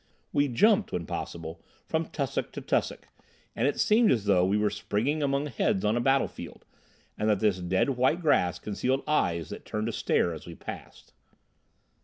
[0.33, 3.07] We jumped, when possible, from tussock to tussock,
[3.55, 6.65] and it seemed as though we were springing among heads on a battlefield,
[7.19, 11.13] and that this dead white grass concealed eyes that turned to stare as we passed.